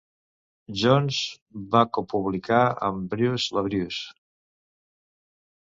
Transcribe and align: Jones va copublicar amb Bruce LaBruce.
Jones 0.83 1.19
va 1.75 1.83
copublicar 1.99 2.63
amb 2.89 3.07
Bruce 3.15 3.59
LaBruce. 3.59 4.03